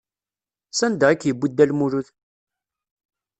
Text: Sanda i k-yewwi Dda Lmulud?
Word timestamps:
Sanda 0.77 1.07
i 1.13 1.15
k-yewwi 1.19 1.47
Dda 1.49 1.65
Lmulud? 1.69 2.07